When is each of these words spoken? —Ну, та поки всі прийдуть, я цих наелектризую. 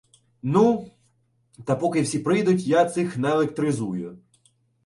—Ну, 0.41 0.91
та 1.65 1.75
поки 1.75 2.01
всі 2.01 2.19
прийдуть, 2.19 2.67
я 2.67 2.85
цих 2.85 3.17
наелектризую. 3.17 4.19